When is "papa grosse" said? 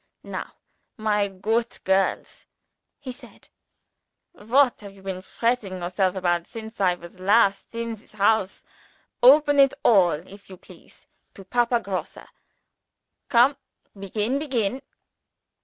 11.45-12.17